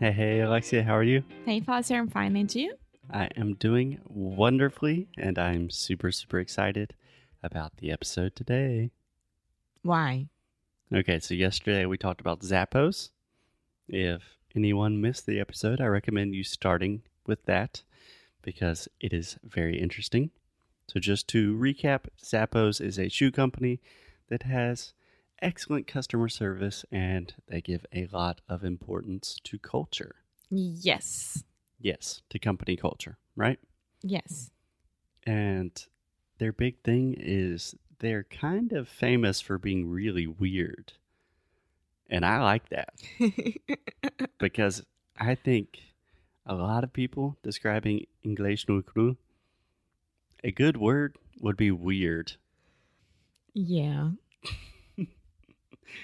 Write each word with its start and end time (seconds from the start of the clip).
Hey, 0.00 0.12
hey, 0.12 0.40
Alexia, 0.42 0.84
how 0.84 0.96
are 0.96 1.02
you? 1.02 1.24
Hey, 1.44 1.58
Foster, 1.58 1.96
I'm 1.96 2.06
fine. 2.06 2.36
And 2.36 2.54
you? 2.54 2.76
I 3.10 3.30
am 3.36 3.54
doing 3.54 3.98
wonderfully, 4.04 5.08
and 5.18 5.36
I'm 5.36 5.70
super, 5.70 6.12
super 6.12 6.38
excited 6.38 6.94
about 7.42 7.78
the 7.78 7.90
episode 7.90 8.36
today. 8.36 8.92
Why? 9.82 10.28
Okay, 10.94 11.18
so 11.18 11.34
yesterday 11.34 11.84
we 11.84 11.98
talked 11.98 12.20
about 12.20 12.42
Zappos. 12.42 13.10
If 13.88 14.22
anyone 14.54 15.00
missed 15.00 15.26
the 15.26 15.40
episode, 15.40 15.80
I 15.80 15.86
recommend 15.86 16.32
you 16.32 16.44
starting 16.44 17.02
with 17.26 17.44
that 17.46 17.82
because 18.42 18.86
it 19.00 19.12
is 19.12 19.36
very 19.42 19.80
interesting. 19.80 20.30
So, 20.86 21.00
just 21.00 21.26
to 21.30 21.56
recap, 21.56 22.04
Zappos 22.22 22.80
is 22.80 23.00
a 23.00 23.08
shoe 23.08 23.32
company 23.32 23.80
that 24.28 24.44
has 24.44 24.92
excellent 25.42 25.86
customer 25.86 26.28
service 26.28 26.84
and 26.90 27.34
they 27.48 27.60
give 27.60 27.86
a 27.92 28.06
lot 28.12 28.40
of 28.48 28.64
importance 28.64 29.38
to 29.44 29.58
culture. 29.58 30.16
Yes. 30.50 31.44
Yes, 31.80 32.22
to 32.30 32.38
company 32.38 32.76
culture, 32.76 33.18
right? 33.36 33.58
Yes. 34.02 34.50
And 35.24 35.70
their 36.38 36.52
big 36.52 36.82
thing 36.82 37.14
is 37.18 37.74
they're 38.00 38.24
kind 38.24 38.72
of 38.72 38.88
famous 38.88 39.40
for 39.40 39.58
being 39.58 39.88
really 39.88 40.26
weird. 40.26 40.94
And 42.10 42.24
I 42.24 42.42
like 42.42 42.68
that 42.70 42.94
because 44.38 44.82
I 45.18 45.34
think 45.34 45.80
a 46.46 46.54
lot 46.54 46.84
of 46.84 46.92
people 46.92 47.36
describing 47.42 48.06
English 48.22 48.66
no 48.68 48.80
cru, 48.80 49.18
a 50.42 50.50
good 50.50 50.76
word 50.78 51.16
would 51.40 51.56
be 51.56 51.70
weird. 51.70 52.32
yeah. 53.52 54.10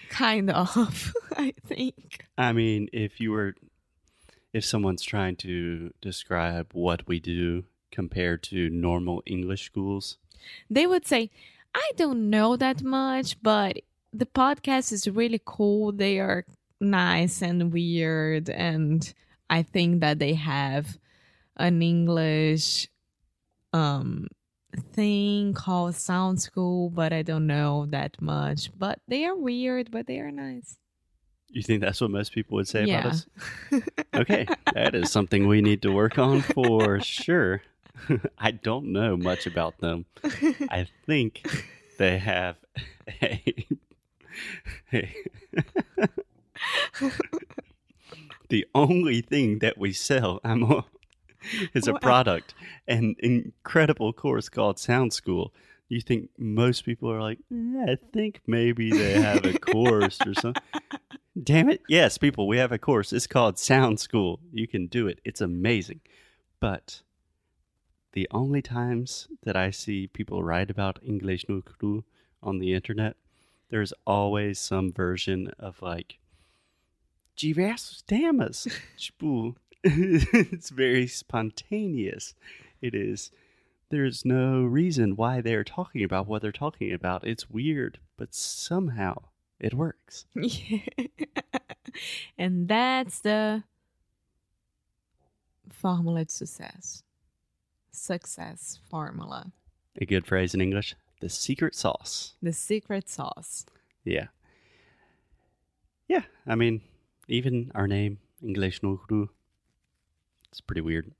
Kind 0.08 0.50
of, 0.50 1.12
I 1.36 1.52
think. 1.66 2.26
I 2.38 2.52
mean, 2.52 2.88
if 2.92 3.20
you 3.20 3.32
were, 3.32 3.54
if 4.52 4.64
someone's 4.64 5.02
trying 5.02 5.36
to 5.36 5.92
describe 6.00 6.68
what 6.72 7.06
we 7.06 7.20
do 7.20 7.64
compared 7.90 8.42
to 8.44 8.70
normal 8.70 9.22
English 9.26 9.64
schools, 9.64 10.18
They 10.68 10.86
would 10.86 11.06
say, 11.06 11.30
I 11.74 11.90
don't 11.96 12.28
know 12.30 12.56
that 12.56 12.82
much, 12.82 13.40
but 13.42 13.78
the 14.12 14.26
podcast 14.26 14.92
is 14.92 15.08
really 15.08 15.40
cool. 15.44 15.90
They 15.92 16.20
are 16.20 16.44
nice 16.80 17.42
and 17.42 17.72
weird. 17.72 18.48
And 18.50 19.12
I 19.50 19.62
think 19.62 20.00
that 20.00 20.18
they 20.18 20.34
have 20.34 20.98
an 21.56 21.82
English 21.82 22.88
um 23.72 24.28
thing 24.92 25.52
called 25.54 25.94
Sound 25.94 26.40
School, 26.40 26.90
but 26.90 27.12
I 27.12 27.22
don't 27.22 27.46
know 27.46 27.86
that 27.90 28.20
much. 28.20 28.70
But 28.78 29.00
they 29.08 29.24
are 29.24 29.36
weird, 29.36 29.90
but 29.90 30.06
they 30.06 30.18
are 30.20 30.30
nice. 30.30 30.78
you 31.50 31.62
think 31.62 31.80
that's 31.80 32.00
what 32.00 32.10
most 32.10 32.32
people 32.32 32.56
would 32.56 32.66
say 32.68 32.84
Yeah. 32.84 33.00
about 33.00 33.12
us? 33.12 33.26
Okay, 34.14 34.46
that 34.74 34.94
is 34.94 35.10
something 35.10 35.46
we 35.48 35.60
need 35.60 35.82
to 35.82 35.90
work 35.92 36.18
on 36.18 36.40
for 36.42 37.00
sure. 37.00 37.62
I 38.38 38.50
don't 38.52 38.86
know 38.92 39.16
much 39.16 39.46
about 39.46 39.78
them. 39.78 40.04
I 40.70 40.86
think 41.06 41.46
they 41.98 42.18
have 42.18 42.56
a, 43.22 43.54
a- 44.92 45.14
the 48.48 48.66
only 48.74 49.20
thing 49.20 49.58
that 49.60 49.78
we 49.78 49.92
sell 49.92 50.40
I'm 50.44 50.62
a, 50.64 50.84
is 51.74 51.88
a 51.88 51.94
product, 51.94 52.54
an 52.86 53.16
incredible 53.18 54.12
course 54.12 54.48
called 54.48 54.78
Sound 54.78 55.12
School. 55.12 55.52
You 55.88 56.00
think 56.00 56.30
most 56.38 56.84
people 56.84 57.10
are 57.10 57.20
like, 57.20 57.38
"Eh, 57.52 57.92
I 57.92 57.96
think 58.12 58.40
maybe 58.46 58.90
they 58.90 59.12
have 59.20 59.44
a 59.44 59.58
course 59.58 60.18
or 60.26 60.34
something. 60.34 60.62
Damn 61.42 61.68
it. 61.68 61.82
Yes, 61.88 62.16
people, 62.16 62.46
we 62.46 62.58
have 62.58 62.72
a 62.72 62.78
course. 62.78 63.12
It's 63.12 63.26
called 63.26 63.58
Sound 63.58 63.98
School. 64.00 64.40
You 64.52 64.68
can 64.68 64.86
do 64.86 65.08
it. 65.08 65.20
It's 65.24 65.40
amazing. 65.40 66.00
But 66.60 67.02
the 68.12 68.28
only 68.30 68.62
times 68.62 69.26
that 69.42 69.56
I 69.56 69.70
see 69.70 70.06
people 70.06 70.42
write 70.42 70.70
about 70.70 71.00
English 71.04 71.44
no 71.48 71.60
cru 71.60 72.04
on 72.42 72.60
the 72.60 72.72
internet, 72.72 73.16
there's 73.70 73.92
always 74.06 74.60
some 74.60 74.92
version 74.92 75.50
of 75.58 75.82
like 75.82 76.18
diversos 77.36 78.04
temas. 78.06 78.68
tipo, 78.96 79.56
it's 79.86 80.70
very 80.70 81.06
spontaneous. 81.06 82.34
It 82.80 82.94
is 82.94 83.30
there's 83.90 84.24
no 84.24 84.62
reason 84.62 85.14
why 85.14 85.42
they're 85.42 85.62
talking 85.62 86.02
about 86.02 86.26
what 86.26 86.40
they're 86.40 86.52
talking 86.52 86.92
about. 86.92 87.26
It's 87.26 87.50
weird, 87.50 87.98
but 88.16 88.34
somehow 88.34 89.14
it 89.60 89.74
works. 89.74 90.24
and 92.38 92.66
that's 92.66 93.20
the 93.20 93.62
formula 95.70 96.24
to 96.24 96.32
success. 96.32 97.02
Success 97.92 98.78
formula. 98.90 99.52
A 100.00 100.06
good 100.06 100.26
phrase 100.26 100.54
in 100.54 100.62
English 100.62 100.96
the 101.20 101.28
secret 101.28 101.74
sauce. 101.74 102.34
The 102.42 102.52
secret 102.52 103.08
sauce. 103.08 103.66
Yeah. 104.02 104.28
Yeah, 106.08 106.22
I 106.46 106.54
mean, 106.54 106.80
even 107.28 107.70
our 107.74 107.86
name, 107.86 108.18
English 108.42 108.82
no 108.82 109.00
it's 110.54 110.60
pretty 110.60 110.80
weird. 110.82 111.10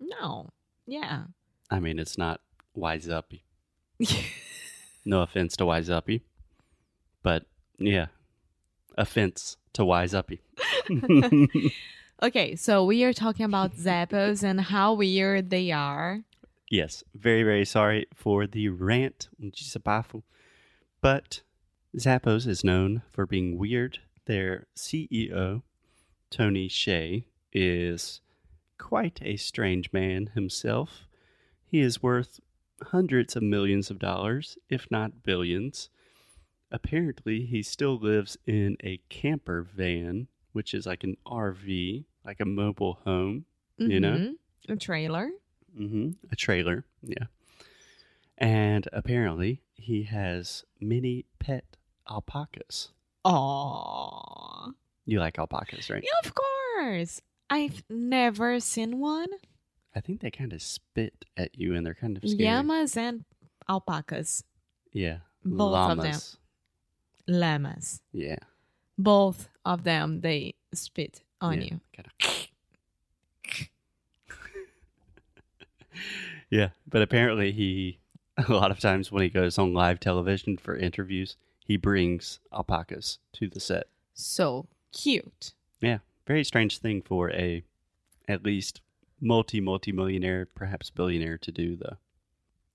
No. 0.00 0.50
Yeah. 0.88 1.26
I 1.70 1.78
mean, 1.78 2.00
it's 2.00 2.18
not 2.18 2.40
wise 2.74 3.08
uppy. 3.08 3.44
No 5.08 5.22
offense 5.22 5.56
to 5.58 5.64
wise 5.64 5.88
uppy, 5.88 6.24
but 7.22 7.44
yeah, 7.78 8.06
offense 8.98 9.56
to 9.74 9.84
wise 9.84 10.12
uppy. 10.14 10.40
okay, 12.24 12.56
so 12.56 12.84
we 12.84 13.04
are 13.04 13.12
talking 13.12 13.46
about 13.46 13.76
Zappos 13.76 14.42
and 14.42 14.60
how 14.60 14.94
weird 14.94 15.50
they 15.50 15.70
are. 15.70 16.22
yes, 16.68 17.04
very, 17.14 17.44
very 17.44 17.64
sorry 17.64 18.06
for 18.12 18.48
the 18.48 18.68
rant, 18.68 19.28
but 21.00 21.42
Zappos 21.96 22.48
is 22.48 22.64
known 22.64 23.02
for 23.08 23.26
being 23.26 23.56
weird. 23.58 24.00
Their 24.24 24.66
CEO, 24.76 25.62
Tony 26.32 26.68
Hsieh, 26.68 27.26
is 27.52 28.20
quite 28.78 29.18
a 29.22 29.36
strange 29.36 29.92
man 29.92 30.28
himself. 30.34 31.06
He 31.64 31.80
is 31.80 32.02
worth 32.02 32.40
hundreds 32.82 33.34
of 33.36 33.42
millions 33.42 33.90
of 33.90 33.98
dollars, 33.98 34.58
if 34.68 34.90
not 34.90 35.22
billions. 35.22 35.88
Apparently, 36.70 37.46
he 37.46 37.62
still 37.62 37.96
lives 37.98 38.36
in 38.46 38.76
a 38.82 39.00
camper 39.08 39.62
van, 39.62 40.28
which 40.52 40.74
is 40.74 40.86
like 40.86 41.04
an 41.04 41.16
RV, 41.26 42.04
like 42.24 42.40
a 42.40 42.44
mobile 42.44 42.98
home, 43.04 43.44
You 43.78 44.00
know? 44.00 44.16
Mhm. 44.18 44.34
A 44.68 44.76
trailer. 44.76 45.30
hmm 45.76 46.10
a 46.30 46.36
trailer, 46.36 46.84
yeah. 47.02 47.26
And 48.38 48.88
apparently, 48.92 49.62
he 49.74 50.02
has 50.04 50.64
many 50.80 51.24
pet 51.38 51.76
alpacas. 52.08 52.90
Aww. 53.24 54.72
You 55.04 55.20
like 55.20 55.38
alpacas, 55.38 55.88
right? 55.90 56.02
Yeah, 56.02 56.28
of 56.28 56.34
course. 56.34 57.22
I've 57.48 57.82
never 57.88 58.60
seen 58.60 58.98
one. 58.98 59.28
I 59.94 60.00
think 60.00 60.20
they 60.20 60.30
kind 60.30 60.52
of 60.52 60.60
spit 60.60 61.24
at 61.36 61.58
you, 61.58 61.74
and 61.74 61.86
they're 61.86 61.94
kind 61.94 62.16
of 62.16 62.28
scary. 62.28 62.44
Llamas 62.44 62.96
and 62.96 63.24
alpacas. 63.68 64.44
Yeah, 64.92 65.18
Both 65.44 65.74
of 65.74 65.96
them. 65.98 66.04
llamas. 66.06 66.36
Llamas. 67.26 68.00
Yeah, 68.12 68.38
Both 68.98 69.48
of 69.64 69.84
them, 69.84 70.20
they 70.20 70.54
spit 70.74 71.22
on 71.40 71.60
yeah. 71.60 71.64
you. 71.64 71.80
Kinda. 71.92 72.10
yeah, 76.50 76.68
but 76.88 77.02
apparently 77.02 77.52
he 77.52 77.98
a 78.48 78.52
lot 78.52 78.70
of 78.70 78.78
times 78.80 79.10
when 79.10 79.22
he 79.22 79.28
goes 79.28 79.58
on 79.58 79.72
live 79.72 79.98
television 79.98 80.56
for 80.58 80.76
interviews, 80.76 81.36
he 81.64 81.76
brings 81.76 82.38
alpacas 82.52 83.18
to 83.32 83.48
the 83.48 83.60
set. 83.60 83.84
So 84.14 84.66
cute. 84.92 85.52
Very 86.26 86.44
strange 86.44 86.78
thing 86.78 87.02
for 87.02 87.30
a 87.30 87.62
at 88.28 88.44
least 88.44 88.80
multi 89.20 89.60
multi 89.60 89.92
millionaire, 89.92 90.46
perhaps 90.54 90.90
billionaire 90.90 91.38
to 91.38 91.52
do 91.52 91.76
though. 91.76 91.96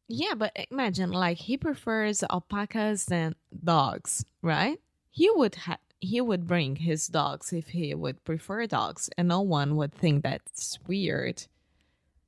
Yeah, 0.07 0.33
but 0.35 0.55
imagine 0.69 1.11
like 1.11 1.37
he 1.37 1.57
prefers 1.57 2.23
alpacas 2.23 3.05
than 3.05 3.35
dogs, 3.63 4.25
right? 4.41 4.79
He 5.09 5.29
would 5.29 5.55
ha- 5.55 5.77
he 6.01 6.19
would 6.19 6.47
bring 6.47 6.77
his 6.77 7.07
dogs 7.07 7.53
if 7.53 7.69
he 7.69 7.93
would 7.93 8.23
prefer 8.23 8.65
dogs, 8.65 9.09
and 9.17 9.27
no 9.27 9.41
one 9.41 9.75
would 9.75 9.93
think 9.93 10.23
that's 10.23 10.79
weird. 10.87 11.43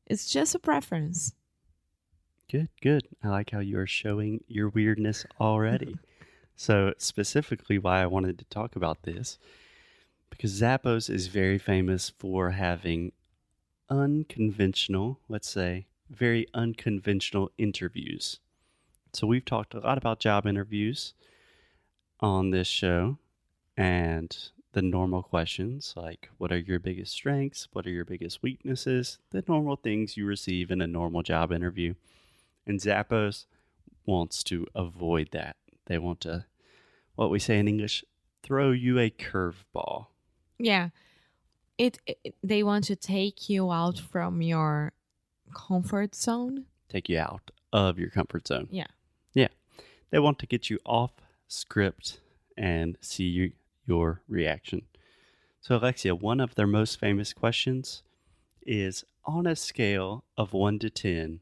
It's 0.06 0.32
just 0.32 0.56
a 0.56 0.60
preference. 0.60 1.34
Good, 2.50 2.70
good. 2.82 3.08
I 3.24 3.30
like 3.30 3.50
how 3.50 3.60
you're 3.60 3.88
showing 3.88 4.44
your 4.48 4.70
weirdness 4.70 5.26
already. 5.42 5.98
so, 6.56 6.94
specifically, 6.98 7.80
why 7.80 8.04
I 8.04 8.06
wanted 8.06 8.38
to 8.40 8.46
talk 8.46 8.76
about 8.76 9.04
this, 9.04 9.40
because 10.38 10.60
Zappos 10.60 11.10
is 11.10 11.28
very 11.28 11.58
famous 11.58 12.10
for 12.10 12.52
having 12.52 13.12
unconventional, 13.90 15.20
let's 15.30 15.50
say, 15.50 15.86
very 16.10 16.48
unconventional 16.54 17.52
interviews. 17.58 18.40
So, 19.14 19.28
we've 19.28 19.46
talked 19.46 19.74
a 19.74 19.80
lot 19.80 19.98
about 19.98 20.20
job 20.20 20.48
interviews 20.48 21.14
on 22.20 22.50
this 22.50 22.68
show, 22.68 23.18
and 23.78 24.36
the 24.74 24.82
normal 24.82 25.22
questions 25.22 25.94
like 25.96 26.30
what 26.38 26.52
are 26.52 26.58
your 26.58 26.80
biggest 26.80 27.14
strengths? 27.14 27.68
What 27.72 27.86
are 27.86 27.92
your 27.92 28.06
biggest 28.06 28.42
weaknesses? 28.42 29.20
The 29.30 29.44
normal 29.48 29.76
things 29.76 30.18
you 30.18 30.26
receive 30.26 30.72
in 30.72 30.82
a 30.82 30.88
normal 30.88 31.22
job 31.22 31.52
interview. 31.52 31.94
And 32.66 32.80
Zappos 32.80 33.46
wants 34.06 34.44
to 34.46 34.66
avoid 34.74 35.30
that. 35.32 35.56
They 35.86 35.98
want 35.98 36.22
to, 36.22 36.46
what 37.16 37.30
we 37.30 37.40
say 37.40 37.60
in 37.60 37.68
English, 37.68 38.04
throw 38.42 38.72
you 38.72 39.00
a 39.00 39.10
curveball. 39.10 40.08
Yeah. 40.64 40.90
It, 41.78 42.00
it 42.06 42.36
they 42.42 42.64
want 42.64 42.86
to 42.86 42.96
take 42.96 43.50
you 43.50 43.72
out 43.72 44.00
from 44.00 44.42
your 44.42 44.94
comfort 45.54 46.16
zone. 46.16 46.66
Take 46.90 47.10
you 47.10 47.20
out 47.20 47.52
of 47.72 48.00
your 48.00 48.10
comfort 48.10 48.48
zone. 48.48 48.68
Yeah. 48.72 48.88
Yeah. 49.34 49.50
They 50.10 50.20
want 50.20 50.40
to 50.40 50.48
get 50.48 50.70
you 50.70 50.80
off 50.86 51.12
script 51.48 52.20
and 52.58 52.98
see 53.02 53.26
you, 53.26 53.52
your 53.86 54.22
reaction. 54.28 54.84
So, 55.60 55.76
Alexia, 55.76 56.16
one 56.16 56.40
of 56.40 56.56
their 56.56 56.68
most 56.68 57.00
famous 57.00 57.34
questions 57.34 58.04
is 58.62 59.04
on 59.26 59.48
a 59.48 59.56
scale 59.56 60.24
of 60.38 60.54
1 60.54 60.80
to 60.80 60.90
10, 60.90 61.40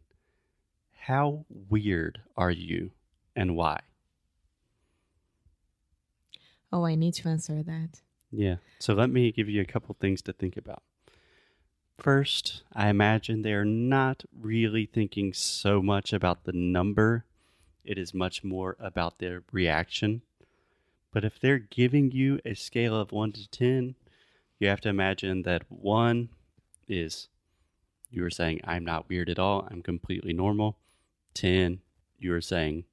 how 1.01 1.45
weird 1.69 2.21
are 2.37 2.51
you 2.51 2.91
and 3.35 3.55
why? 3.55 3.81
Oh, 6.71 6.85
I 6.85 6.95
need 6.95 7.13
to 7.15 7.29
answer 7.29 7.61
that. 7.63 8.01
Yeah. 8.31 8.55
So 8.79 8.93
let 8.93 9.09
me 9.09 9.31
give 9.31 9.49
you 9.49 9.61
a 9.61 9.65
couple 9.65 9.95
things 9.99 10.21
to 10.23 10.33
think 10.33 10.57
about. 10.57 10.83
First, 11.97 12.63
I 12.73 12.89
imagine 12.89 13.41
they're 13.41 13.65
not 13.65 14.23
really 14.39 14.85
thinking 14.85 15.33
so 15.33 15.81
much 15.81 16.13
about 16.13 16.45
the 16.45 16.53
number, 16.53 17.25
it 17.83 17.97
is 17.97 18.13
much 18.13 18.43
more 18.43 18.75
about 18.79 19.19
their 19.19 19.43
reaction. 19.51 20.21
But 21.11 21.25
if 21.25 21.39
they're 21.39 21.59
giving 21.59 22.11
you 22.11 22.39
a 22.45 22.55
scale 22.55 22.95
of 22.95 23.11
1 23.11 23.33
to 23.33 23.49
10, 23.49 23.95
you 24.59 24.67
have 24.67 24.81
to 24.81 24.89
imagine 24.89 25.43
that 25.43 25.63
1 25.69 26.29
is 26.87 27.27
you 28.09 28.25
are 28.25 28.29
saying, 28.29 28.61
I'm 28.63 28.85
not 28.85 29.09
weird 29.09 29.29
at 29.29 29.39
all, 29.39 29.67
I'm 29.69 29.81
completely 29.81 30.33
normal. 30.33 30.77
10, 31.33 31.81
you 32.17 32.33
are 32.33 32.41
saying, 32.41 32.85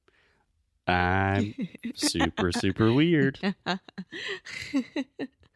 I'm 0.88 1.54
super, 1.94 2.50
super 2.64 2.92
weird. 2.92 3.38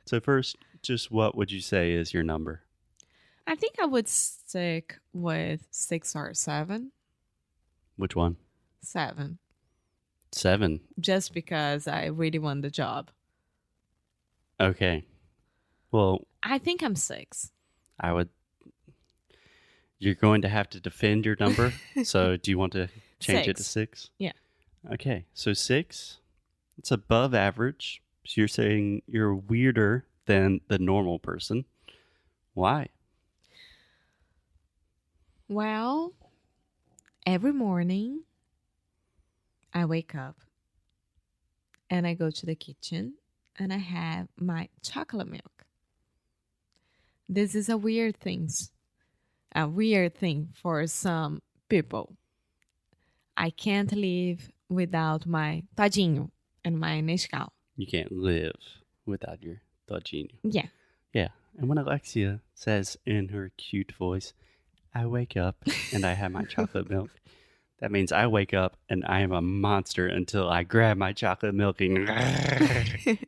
So, 0.05 0.21
first, 0.21 0.57
just 0.83 1.11
what 1.11 1.37
would 1.37 1.51
you 1.51 1.61
say 1.61 1.93
is 1.93 2.13
your 2.13 2.23
number? 2.23 2.63
I 3.47 3.55
think 3.55 3.77
I 3.81 3.87
would 3.87 4.09
stick 4.09 4.99
with 5.15 5.67
six 5.71 6.15
or 6.15 6.35
seven. 6.35 6.93
Which 7.97 8.15
one? 8.15 8.37
Seven. 8.83 9.39
Seven. 10.33 10.81
Just 11.01 11.33
because 11.33 11.87
I 11.87 12.07
really 12.07 12.39
want 12.39 12.61
the 12.61 12.71
job. 12.71 13.11
Okay. 14.61 15.05
Well, 15.93 16.27
I 16.43 16.59
think 16.59 16.83
I'm 16.83 16.97
six. 16.97 17.53
I 17.99 18.13
would. 18.13 18.29
You're 19.99 20.15
going 20.15 20.43
to 20.43 20.49
have 20.49 20.69
to 20.71 20.81
defend 20.81 21.25
your 21.25 21.37
number. 21.41 21.73
so, 22.05 22.37
do 22.37 22.51
you 22.51 22.59
want 22.59 22.73
to 22.73 22.89
change 23.21 23.49
it 23.49 23.57
to 23.57 23.63
Six. 23.63 23.73
six? 24.03 24.11
Yeah. 24.19 24.33
Okay. 24.91 25.27
So, 25.35 25.53
six, 25.53 26.19
it's 26.79 26.91
above 26.91 27.35
average. 27.35 28.03
So, 28.27 28.41
you're 28.41 28.49
saying 28.49 29.03
you're 29.07 29.35
weirder 29.35 30.07
than 30.27 30.61
the 30.69 30.79
normal 30.79 31.19
person. 31.19 31.65
Why? 32.55 32.89
Well, 35.49 36.13
every 37.27 37.53
morning 37.53 38.23
I 39.75 39.85
wake 39.85 40.15
up 40.15 40.37
and 41.91 42.07
I 42.07 42.15
go 42.15 42.31
to 42.31 42.47
the 42.47 42.55
kitchen 42.55 43.15
and 43.59 43.73
I 43.73 43.77
have 43.79 44.29
my 44.39 44.69
chocolate 44.83 45.29
milk. 45.29 45.65
This 47.29 47.55
is 47.55 47.69
a 47.69 47.77
weird 47.77 48.19
thing. 48.19 48.49
A 49.55 49.69
weird 49.69 50.15
thing 50.15 50.49
for 50.55 50.87
some 50.87 51.43
people. 51.69 52.17
I 53.37 53.51
can't 53.51 53.93
live 53.93 54.51
without 54.75 55.27
my 55.27 55.65
Toddynho 55.77 56.31
and 56.65 56.79
my 56.79 57.01
Nescau. 57.01 57.49
You 57.77 57.87
can't 57.87 58.13
live 58.13 58.57
without 59.07 59.43
your 59.43 59.63
Toddynho. 59.89 60.35
Yeah. 60.43 60.67
Yeah. 61.13 61.29
And 61.59 61.69
when 61.69 61.79
Alexia 61.79 62.41
says 62.55 62.97
in 63.05 63.29
her 63.29 63.51
cute 63.57 63.93
voice, 63.93 64.33
I 64.95 65.07
wake 65.07 65.37
up 65.37 65.57
and 65.93 66.05
I 66.05 66.15
have 66.15 66.33
my 66.33 66.45
chocolate 66.49 66.91
milk, 66.91 67.11
that 67.81 67.91
means 67.91 68.13
I 68.13 68.27
wake 68.27 68.55
up 68.55 68.77
and 68.89 69.05
I 69.07 69.21
am 69.21 69.33
a 69.33 69.43
monster 69.43 70.07
until 70.07 70.49
I 70.49 70.63
grab 70.63 70.97
my 70.97 71.13
chocolate 71.13 71.55
milk 71.55 71.81
and. 71.81 72.09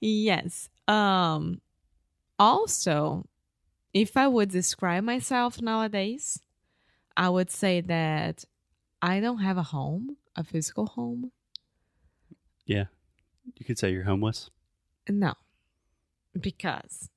yes. 0.00 0.68
Um 0.88 1.60
also, 2.38 3.24
if 3.94 4.16
I 4.16 4.28
would 4.28 4.50
describe 4.50 5.04
myself 5.04 5.62
nowadays, 5.62 6.42
I 7.16 7.30
would 7.30 7.50
say 7.50 7.80
that 7.82 8.44
I 9.02 9.20
don't 9.20 9.38
have 9.38 9.58
a 9.58 9.62
home, 9.62 10.16
a 10.34 10.44
physical 10.44 10.86
home. 10.86 11.32
yeah. 12.66 12.84
You 13.54 13.64
could 13.64 13.78
say 13.78 13.92
you're 13.92 14.02
homeless. 14.02 14.50
No. 15.08 15.34
Because 16.38 17.08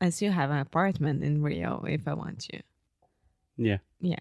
I 0.00 0.10
still 0.10 0.30
have 0.30 0.50
an 0.50 0.58
apartment 0.58 1.24
in 1.24 1.42
Rio 1.42 1.84
if 1.88 2.06
I 2.06 2.14
want 2.14 2.38
to. 2.50 2.60
Yeah. 3.56 3.78
Yeah. 4.00 4.20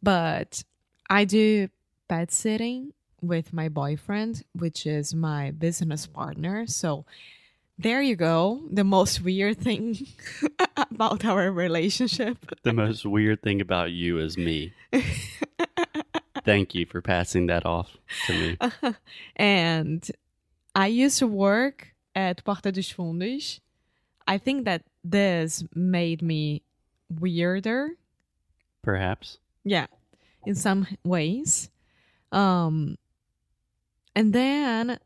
But 0.00 0.62
I 1.10 1.24
do 1.24 1.68
pet 2.08 2.30
sitting 2.30 2.92
with 3.20 3.52
my 3.52 3.68
boyfriend, 3.68 4.44
which 4.52 4.86
is 4.86 5.14
my 5.14 5.50
business 5.50 6.06
partner. 6.06 6.68
So 6.68 7.04
there 7.76 8.00
you 8.00 8.14
go. 8.14 8.62
The 8.70 8.84
most 8.84 9.20
weird 9.22 9.58
thing 9.58 10.06
about 10.76 11.24
our 11.24 11.50
relationship. 11.50 12.38
The 12.62 12.72
most 12.72 13.04
weird 13.04 13.42
thing 13.42 13.60
about 13.60 13.90
you 13.90 14.18
is 14.18 14.38
me. 14.38 14.74
Thank 16.46 16.74
you 16.74 16.86
for 16.86 17.02
passing 17.02 17.46
that 17.48 17.66
off 17.66 17.96
to 18.26 18.32
me. 18.32 18.56
and 19.36 20.08
I 20.74 20.86
used 20.86 21.18
to 21.18 21.26
work 21.26 21.88
at 22.14 22.42
Porta 22.44 22.72
dos 22.72 22.90
Fundos. 22.92 23.60
I 24.26 24.38
think 24.38 24.64
that 24.64 24.82
this 25.04 25.62
made 25.74 26.22
me 26.22 26.62
weirder 27.08 27.90
Perhaps. 28.82 29.38
yeah 29.64 29.86
in 30.44 30.54
some 30.56 30.86
ways 31.04 31.70
um 32.32 32.96
and 34.16 34.32
then 34.32 34.98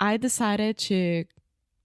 i 0.00 0.16
decided 0.16 0.78
to 0.78 1.24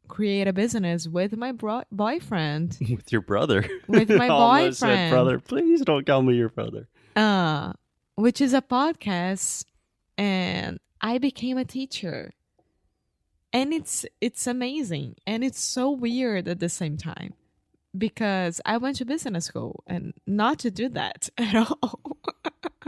create 0.07 0.47
a 0.47 0.53
business 0.53 1.07
with 1.09 1.35
my 1.35 1.51
bro- 1.51 1.83
boyfriend 1.91 2.77
With 2.89 3.11
your 3.11 3.21
brother. 3.21 3.65
With 3.89 4.09
my 4.09 4.27
boyfriend. 4.71 5.11
brother. 5.11 5.39
Please 5.39 5.81
don't 5.81 6.05
call 6.05 6.21
me 6.21 6.35
your 6.35 6.49
brother. 6.49 6.87
uh 7.17 7.73
which 8.21 8.39
is 8.39 8.53
a 8.53 8.61
podcast 8.61 9.65
and 10.17 10.79
i 11.01 11.17
became 11.17 11.57
a 11.57 11.65
teacher 11.65 12.33
and 13.51 13.73
it's 13.73 14.05
it's 14.19 14.45
amazing 14.47 15.15
and 15.25 15.43
it's 15.43 15.61
so 15.61 15.89
weird 15.89 16.47
at 16.47 16.59
the 16.59 16.69
same 16.69 16.97
time 16.97 17.33
because 17.97 18.61
i 18.65 18.77
went 18.77 18.95
to 18.95 19.05
business 19.05 19.45
school 19.45 19.83
and 19.87 20.13
not 20.25 20.59
to 20.59 20.69
do 20.71 20.87
that 20.87 21.29
at 21.37 21.55
all 21.55 22.17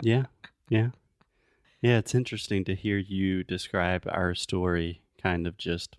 Yeah. 0.01 0.25
Yeah. 0.69 0.89
Yeah, 1.81 1.97
it's 1.97 2.15
interesting 2.15 2.63
to 2.65 2.75
hear 2.75 2.97
you 2.97 3.43
describe 3.43 4.03
our 4.07 4.33
story 4.35 5.01
kind 5.21 5.45
of 5.47 5.57
just 5.57 5.97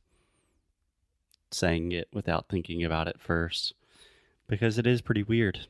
saying 1.51 1.93
it 1.93 2.09
without 2.13 2.49
thinking 2.49 2.83
about 2.85 3.07
it 3.09 3.21
first 3.21 3.75
because 4.49 4.79
it 4.79 4.87
is 4.87 5.01
pretty 5.03 5.23
weird. 5.23 5.67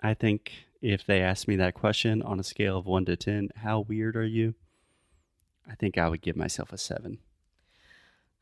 I 0.00 0.14
think 0.14 0.52
if 0.84 1.06
they 1.06 1.22
asked 1.22 1.48
me 1.48 1.56
that 1.56 1.72
question 1.72 2.20
on 2.20 2.38
a 2.38 2.44
scale 2.44 2.76
of 2.76 2.84
1 2.84 3.06
to 3.06 3.16
10, 3.16 3.48
how 3.56 3.80
weird 3.80 4.16
are 4.16 4.26
you? 4.26 4.54
I 5.68 5.74
think 5.74 5.96
I 5.96 6.08
would 6.10 6.20
give 6.20 6.36
myself 6.36 6.72
a 6.72 6.78
7. 6.78 7.18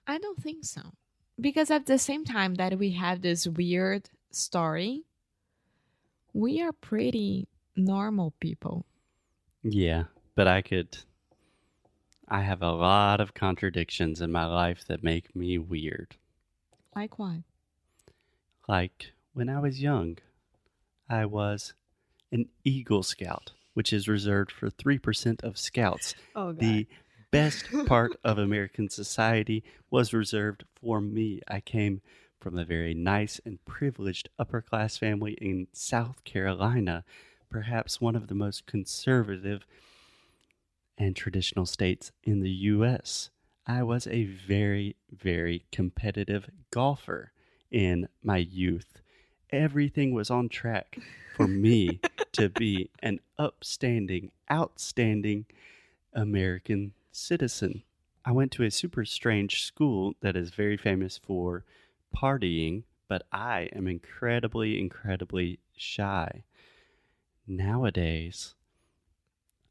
I 0.08 0.18
don't 0.18 0.42
think 0.42 0.64
so. 0.64 0.82
Because 1.40 1.70
at 1.70 1.86
the 1.86 1.98
same 1.98 2.24
time 2.24 2.56
that 2.56 2.78
we 2.78 2.90
have 2.92 3.22
this 3.22 3.46
weird 3.46 4.10
story, 4.32 5.04
we 6.32 6.60
are 6.60 6.72
pretty 6.72 7.46
normal 7.76 8.34
people. 8.40 8.86
Yeah, 9.62 10.04
but 10.34 10.48
I 10.48 10.62
could 10.62 10.98
I 12.28 12.42
have 12.42 12.62
a 12.62 12.72
lot 12.72 13.20
of 13.20 13.34
contradictions 13.34 14.20
in 14.20 14.32
my 14.32 14.46
life 14.46 14.84
that 14.88 15.04
make 15.04 15.36
me 15.36 15.58
weird. 15.58 16.16
Like 16.96 17.18
what? 17.18 17.42
Like 18.66 19.12
when 19.32 19.48
I 19.48 19.60
was 19.60 19.80
young, 19.80 20.18
I 21.08 21.24
was 21.26 21.74
an 22.32 22.48
Eagle 22.64 23.02
Scout, 23.02 23.52
which 23.74 23.92
is 23.92 24.08
reserved 24.08 24.50
for 24.50 24.70
3% 24.70 25.44
of 25.44 25.58
scouts. 25.58 26.14
Oh, 26.34 26.52
God. 26.52 26.58
The 26.58 26.86
best 27.30 27.66
part 27.86 28.18
of 28.24 28.38
American 28.38 28.88
society 28.88 29.62
was 29.90 30.12
reserved 30.12 30.64
for 30.74 31.00
me. 31.00 31.40
I 31.46 31.60
came 31.60 32.00
from 32.40 32.58
a 32.58 32.64
very 32.64 32.94
nice 32.94 33.40
and 33.44 33.64
privileged 33.64 34.28
upper 34.38 34.60
class 34.60 34.96
family 34.96 35.34
in 35.34 35.68
South 35.72 36.24
Carolina, 36.24 37.04
perhaps 37.50 38.00
one 38.00 38.16
of 38.16 38.26
the 38.26 38.34
most 38.34 38.66
conservative 38.66 39.64
and 40.98 41.14
traditional 41.14 41.66
states 41.66 42.10
in 42.24 42.40
the 42.40 42.50
U.S. 42.50 43.30
I 43.66 43.82
was 43.82 44.06
a 44.06 44.24
very, 44.24 44.96
very 45.10 45.66
competitive 45.70 46.50
golfer 46.70 47.32
in 47.70 48.08
my 48.22 48.38
youth. 48.38 49.01
Everything 49.52 50.14
was 50.14 50.30
on 50.30 50.48
track 50.48 50.98
for 51.36 51.46
me 51.46 52.00
to 52.32 52.48
be 52.48 52.88
an 53.02 53.20
upstanding, 53.38 54.30
outstanding 54.50 55.44
American 56.14 56.94
citizen. 57.12 57.82
I 58.24 58.32
went 58.32 58.52
to 58.52 58.64
a 58.64 58.70
super 58.70 59.04
strange 59.04 59.62
school 59.62 60.14
that 60.20 60.36
is 60.36 60.50
very 60.50 60.76
famous 60.76 61.18
for 61.18 61.64
partying, 62.16 62.84
but 63.08 63.26
I 63.30 63.68
am 63.74 63.86
incredibly, 63.86 64.80
incredibly 64.80 65.58
shy. 65.76 66.44
Nowadays, 67.46 68.54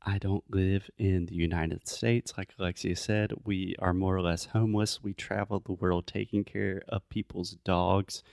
I 0.04 0.18
don't 0.18 0.44
live 0.50 0.90
in 0.98 1.28
the 1.28 1.36
United 1.36 1.88
States. 1.88 2.34
Like 2.38 2.54
Alexia 2.60 2.96
said, 2.96 3.34
we 3.46 3.76
are 3.80 3.94
more 3.94 4.16
or 4.16 4.22
less 4.22 4.46
homeless. 4.46 5.02
We 5.02 5.14
travel 5.14 5.60
the 5.60 5.74
world 5.74 6.08
taking 6.08 6.44
care 6.44 6.82
of 6.90 7.08
people's 7.10 7.52
dogs. 7.64 8.24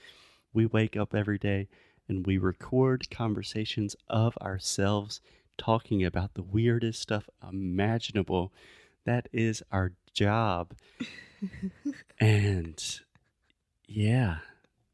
We 0.53 0.65
wake 0.65 0.97
up 0.97 1.13
every 1.13 1.37
day 1.37 1.67
and 2.07 2.25
we 2.25 2.37
record 2.37 3.09
conversations 3.09 3.95
of 4.07 4.37
ourselves 4.37 5.21
talking 5.57 6.03
about 6.03 6.33
the 6.33 6.43
weirdest 6.43 7.01
stuff 7.01 7.29
imaginable. 7.47 8.51
That 9.05 9.27
is 9.31 9.63
our 9.71 9.93
job. 10.13 10.73
and 12.19 12.99
yeah, 13.87 14.37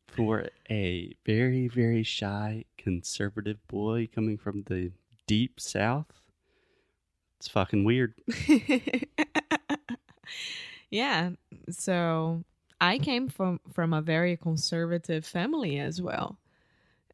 for 0.08 0.50
a 0.70 1.16
very, 1.26 1.68
very 1.68 2.04
shy 2.04 2.66
conservative 2.78 3.66
boy 3.68 4.08
coming 4.14 4.38
from 4.38 4.64
the 4.64 4.92
deep 5.28 5.60
south, 5.60 6.22
it's 7.40 7.48
fucking 7.48 7.84
weird. 7.84 8.14
yeah. 10.90 11.32
So 11.70 12.44
I 12.82 12.98
came 13.00 13.30
from 13.30 13.60
from 13.72 13.94
a 13.94 14.02
very 14.02 14.38
conservative 14.38 15.26
family 15.26 15.80
as 15.80 16.02
well. 16.02 16.38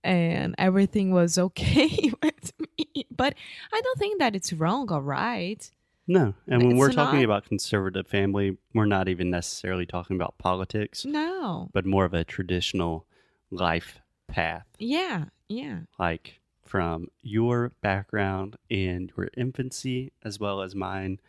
And 0.03 0.55
everything 0.57 1.11
was 1.11 1.37
okay 1.37 2.11
with 2.23 2.53
me. 2.59 3.05
But 3.15 3.35
I 3.71 3.81
don't 3.81 3.99
think 3.99 4.19
that 4.19 4.35
it's 4.35 4.51
wrong 4.51 4.91
or 4.91 4.99
right. 5.01 5.69
No. 6.07 6.33
And 6.47 6.63
when 6.63 6.71
It's 6.71 6.79
we're 6.79 6.91
talking 6.91 7.19
not- 7.19 7.25
about 7.25 7.45
conservative 7.45 8.07
family, 8.07 8.57
we're 8.73 8.85
not 8.85 9.07
even 9.07 9.29
necessarily 9.29 9.85
talking 9.85 10.15
about 10.15 10.37
politics, 10.39 11.05
No. 11.05 11.69
but 11.73 11.85
more 11.85 12.05
of 12.05 12.15
a 12.15 12.23
traditional 12.23 13.05
life 13.51 13.99
path. 14.27 14.65
Yeah. 14.79 15.25
Yeah. 15.47 15.81
Like 15.99 16.39
from 16.65 17.09
your 17.21 17.71
background 17.81 18.55
and 18.71 19.11
your 19.15 19.29
infancy 19.37 20.11
as 20.23 20.39
well 20.39 20.61
as 20.61 20.73
mine, 20.73 21.19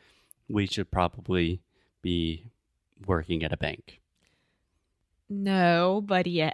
we 0.48 0.66
should 0.66 0.90
probably 0.90 1.60
be 2.00 2.46
working 3.06 3.42
at 3.44 3.52
a 3.52 3.56
bank. 3.58 4.00
No, 5.32 6.02
but 6.04 6.26
yeah. 6.26 6.52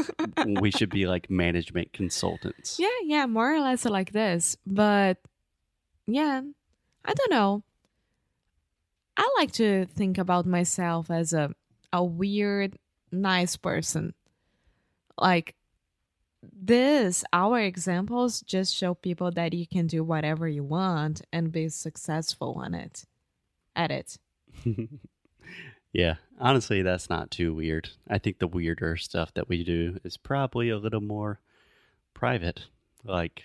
we 0.46 0.72
should 0.72 0.90
be 0.90 1.06
like 1.06 1.30
management 1.30 1.92
consultants. 1.92 2.76
Yeah, 2.76 2.88
yeah, 3.04 3.26
more 3.26 3.54
or 3.54 3.60
less 3.60 3.84
like 3.84 4.10
this. 4.10 4.56
But 4.66 5.18
yeah, 6.08 6.42
I 7.04 7.14
don't 7.14 7.30
know. 7.30 7.62
I 9.16 9.32
like 9.38 9.52
to 9.52 9.86
think 9.86 10.18
about 10.18 10.44
myself 10.44 11.08
as 11.08 11.32
a 11.32 11.54
a 11.92 12.02
weird, 12.02 12.76
nice 13.12 13.56
person. 13.56 14.12
Like 15.16 15.54
this, 16.42 17.24
our 17.32 17.60
examples 17.60 18.40
just 18.40 18.74
show 18.74 18.94
people 18.94 19.30
that 19.30 19.54
you 19.54 19.68
can 19.68 19.86
do 19.86 20.02
whatever 20.02 20.48
you 20.48 20.64
want 20.64 21.22
and 21.32 21.52
be 21.52 21.68
successful 21.68 22.56
on 22.58 22.74
it. 22.74 23.04
At 23.76 23.92
it. 23.92 24.18
yeah, 25.96 26.16
honestly, 26.38 26.82
that's 26.82 27.08
not 27.08 27.30
too 27.30 27.54
weird. 27.54 27.88
I 28.06 28.18
think 28.18 28.38
the 28.38 28.46
weirder 28.46 28.98
stuff 28.98 29.32
that 29.32 29.48
we 29.48 29.64
do 29.64 29.98
is 30.04 30.18
probably 30.18 30.68
a 30.68 30.76
little 30.76 31.00
more 31.00 31.40
private, 32.12 32.64
like 33.02 33.44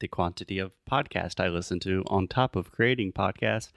the 0.00 0.08
quantity 0.08 0.58
of 0.58 0.72
podcast 0.90 1.38
I 1.38 1.48
listen 1.48 1.78
to 1.80 2.04
on 2.06 2.26
top 2.26 2.56
of 2.56 2.72
creating 2.72 3.12
podcasts. 3.12 3.70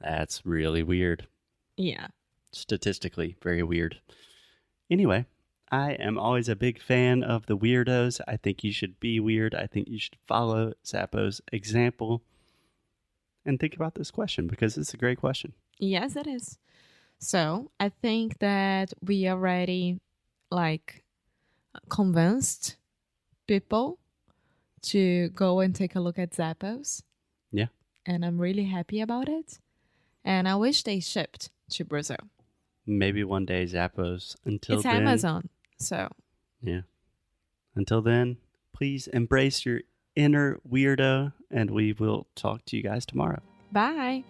That's 0.00 0.44
really 0.44 0.82
weird. 0.82 1.28
Yeah. 1.76 2.08
Statistically, 2.50 3.36
very 3.40 3.62
weird. 3.62 4.00
Anyway, 4.90 5.26
I 5.70 5.92
am 5.92 6.18
always 6.18 6.48
a 6.48 6.56
big 6.56 6.82
fan 6.82 7.22
of 7.22 7.46
the 7.46 7.56
weirdos. 7.56 8.20
I 8.26 8.36
think 8.36 8.64
you 8.64 8.72
should 8.72 8.98
be 8.98 9.20
weird. 9.20 9.54
I 9.54 9.68
think 9.68 9.86
you 9.86 10.00
should 10.00 10.16
follow 10.26 10.72
Zappo's 10.84 11.40
example 11.52 12.24
and 13.46 13.60
think 13.60 13.76
about 13.76 13.94
this 13.94 14.10
question 14.10 14.48
because 14.48 14.76
it's 14.76 14.92
a 14.92 14.98
great 14.98 15.20
question. 15.20 15.52
Yes, 15.78 16.16
it 16.16 16.26
is. 16.26 16.58
So 17.22 17.70
I 17.78 17.88
think 17.88 18.40
that 18.40 18.92
we 19.00 19.28
already 19.28 20.00
like 20.50 21.04
convinced 21.88 22.76
people 23.46 24.00
to 24.82 25.28
go 25.28 25.60
and 25.60 25.72
take 25.72 25.94
a 25.94 26.00
look 26.00 26.18
at 26.18 26.32
Zappos. 26.32 27.04
Yeah. 27.52 27.66
And 28.04 28.24
I'm 28.24 28.40
really 28.40 28.64
happy 28.64 29.00
about 29.00 29.28
it. 29.28 29.60
And 30.24 30.48
I 30.48 30.56
wish 30.56 30.82
they 30.82 30.98
shipped 30.98 31.50
to 31.70 31.84
Brazil. 31.84 32.18
Maybe 32.86 33.22
one 33.22 33.46
day 33.46 33.66
Zappos. 33.66 34.34
Until 34.44 34.76
it's 34.76 34.82
then, 34.82 35.02
Amazon. 35.02 35.48
So 35.78 36.08
Yeah. 36.60 36.80
Until 37.76 38.02
then, 38.02 38.38
please 38.72 39.06
embrace 39.06 39.64
your 39.64 39.82
inner 40.16 40.60
weirdo, 40.68 41.32
and 41.52 41.70
we 41.70 41.92
will 41.92 42.26
talk 42.34 42.64
to 42.66 42.76
you 42.76 42.82
guys 42.82 43.06
tomorrow. 43.06 43.40
bye. 43.70 44.24